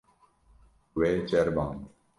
[0.95, 1.85] We ceriband.